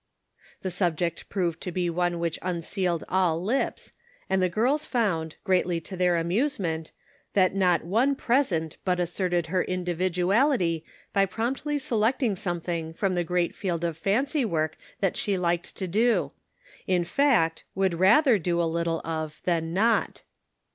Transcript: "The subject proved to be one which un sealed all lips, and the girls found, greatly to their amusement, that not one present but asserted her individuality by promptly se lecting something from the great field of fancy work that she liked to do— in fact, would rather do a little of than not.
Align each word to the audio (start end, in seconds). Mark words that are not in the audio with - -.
"The 0.63 0.71
subject 0.71 1.29
proved 1.29 1.61
to 1.61 1.71
be 1.71 1.87
one 1.87 2.17
which 2.17 2.39
un 2.41 2.63
sealed 2.63 3.03
all 3.07 3.39
lips, 3.39 3.91
and 4.31 4.41
the 4.41 4.49
girls 4.49 4.83
found, 4.83 5.35
greatly 5.43 5.79
to 5.81 5.95
their 5.95 6.17
amusement, 6.17 6.91
that 7.33 7.53
not 7.53 7.83
one 7.83 8.15
present 8.15 8.77
but 8.83 8.99
asserted 8.99 9.45
her 9.53 9.61
individuality 9.61 10.83
by 11.13 11.27
promptly 11.27 11.77
se 11.77 11.95
lecting 11.97 12.35
something 12.35 12.95
from 12.95 13.13
the 13.13 13.23
great 13.23 13.53
field 13.55 13.83
of 13.83 13.95
fancy 13.95 14.43
work 14.43 14.75
that 15.01 15.17
she 15.17 15.37
liked 15.37 15.75
to 15.77 15.87
do— 15.87 16.31
in 16.87 17.03
fact, 17.03 17.63
would 17.75 17.93
rather 17.99 18.39
do 18.39 18.59
a 18.59 18.63
little 18.63 19.01
of 19.05 19.39
than 19.43 19.71
not. 19.71 20.23